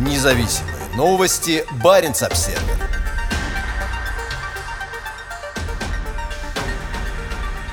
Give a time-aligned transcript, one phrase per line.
[0.00, 1.62] Независимые новости.
[1.82, 2.62] Барин обсерва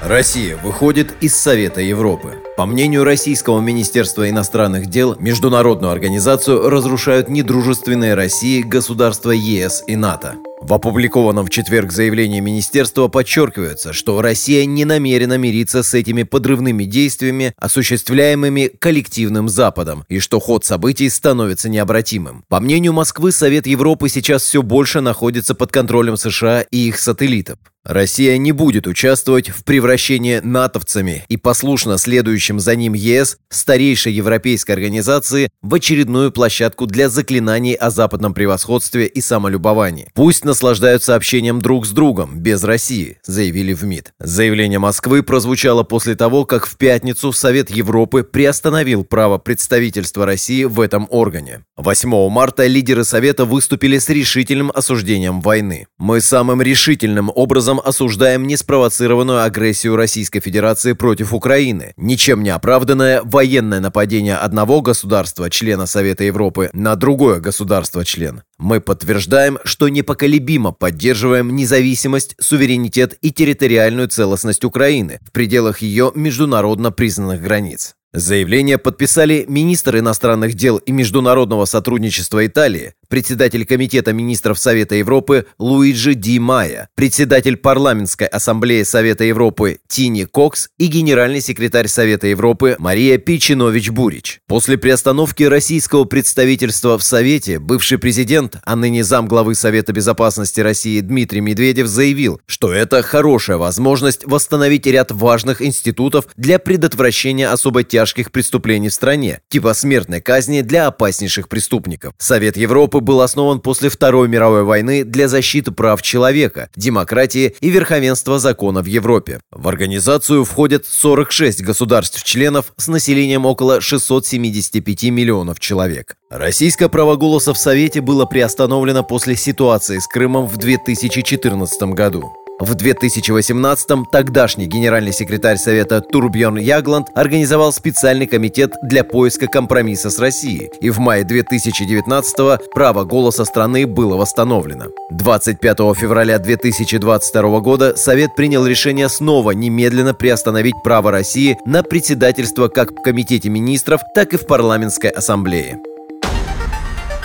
[0.02, 2.44] Россия выходит из Совета Европы.
[2.58, 10.38] По мнению Российского Министерства иностранных дел, международную организацию разрушают недружественные России государства ЕС и НАТО.
[10.60, 16.86] В опубликованном в четверг заявлении министерства подчеркивается, что Россия не намерена мириться с этими подрывными
[16.86, 22.44] действиями, осуществляемыми коллективным Западом, и что ход событий становится необратимым.
[22.50, 27.60] По мнению Москвы, Совет Европы сейчас все больше находится под контролем США и их сателлитов.
[27.88, 34.74] Россия не будет участвовать в превращении натовцами и послушно следующим за ним ЕС, старейшей европейской
[34.74, 40.10] организации, в очередную площадку для заклинаний о западном превосходстве и самолюбовании.
[40.14, 44.12] Пусть наслаждаются общением друг с другом, без России, заявили в МИД.
[44.20, 50.82] Заявление Москвы прозвучало после того, как в пятницу Совет Европы приостановил право представительства России в
[50.82, 51.64] этом органе.
[51.78, 55.88] 8 марта лидеры Совета выступили с решительным осуждением войны.
[55.98, 63.22] Мы самым решительным образом целом осуждаем неспровоцированную агрессию Российской Федерации против Украины, ничем не оправданное
[63.24, 68.42] военное нападение одного государства, члена Совета Европы, на другое государство-член.
[68.58, 76.92] Мы подтверждаем, что непоколебимо поддерживаем независимость, суверенитет и территориальную целостность Украины в пределах ее международно
[76.92, 77.97] признанных границ.
[78.14, 86.14] Заявление подписали министр иностранных дел и международного сотрудничества Италии, председатель Комитета министров Совета Европы Луиджи
[86.14, 93.18] Ди Майя, председатель Парламентской ассамблеи Совета Европы Тини Кокс и генеральный секретарь Совета Европы Мария
[93.18, 94.40] Пичинович-Бурич.
[94.48, 101.42] После приостановки российского представительства в Совете бывший президент, а ныне замглавы Совета безопасности России Дмитрий
[101.42, 108.90] Медведев заявил, что это хорошая возможность восстановить ряд важных институтов для предотвращения особо тяжких преступлений
[108.90, 112.14] в стране, типа смертной казни для опаснейших преступников.
[112.20, 118.38] Совет Европы был основан после Второй мировой войны для защиты прав человека, демократии и верховенства
[118.38, 119.40] закона в Европе.
[119.52, 126.18] В организацию входят 46 государств-членов с населением около 675 миллионов человек.
[126.30, 132.32] Российское право голоса в Совете было приостановлено после ситуации с Крымом в 2014 году.
[132.60, 140.18] В 2018-м тогдашний генеральный секретарь Совета Турбьон Ягланд организовал специальный комитет для поиска компромисса с
[140.18, 144.86] Россией, и в мае 2019-го право голоса страны было восстановлено.
[145.12, 152.92] 25 февраля 2022 года Совет принял решение снова немедленно приостановить право России на председательство как
[152.92, 155.80] в Комитете министров, так и в Парламентской ассамблее.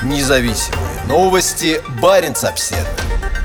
[0.02, 1.80] Независимые новости.
[2.02, 3.41] Барин обседный.